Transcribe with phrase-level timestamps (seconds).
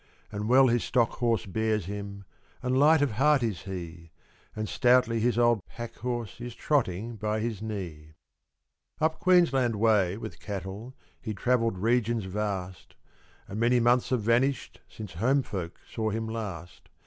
[0.31, 2.23] And well his stock horse bears him,
[2.63, 4.09] And light of heart is he,
[4.55, 8.13] And stoutly his old pack horse Is trotting by his knee.
[8.99, 12.95] Up Queensland way with cattle He travelled regions vast;
[13.47, 16.89] And many months have vanished Since home folk saw him last.